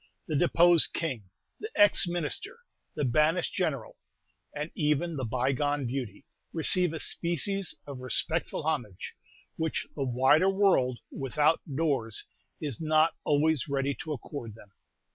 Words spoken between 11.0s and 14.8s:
without doors is not always ready to accord them.